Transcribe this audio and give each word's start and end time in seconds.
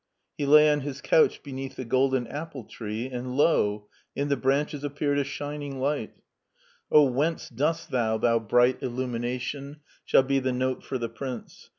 He 0.35 0.47
lay 0.47 0.67
on 0.71 0.79
his 0.81 0.99
couch 0.99 1.43
beneath 1.43 1.75
the 1.75 1.85
golden 1.85 2.25
apple 2.25 2.63
tree, 2.63 3.05
and, 3.07 3.37
lot 3.37 3.83
in 4.15 4.29
the 4.29 4.35
branches 4.35 4.83
appeared 4.83 5.19
a 5.19 5.23
shining 5.23 5.79
light 5.79 6.15
O 6.91 7.03
whence 7.03 7.49
dost 7.49 7.91
thou, 7.91 8.17
thou 8.17 8.39
bright 8.39 8.81
illumination, 8.81 9.81
shall 10.03 10.23
be 10.23 10.39
the 10.39 10.53
note 10.53 10.83
for 10.83 10.97
the 10.97 11.07
prince. 11.07 11.69